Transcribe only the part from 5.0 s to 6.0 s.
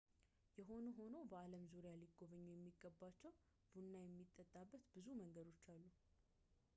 መንገዶች አሉ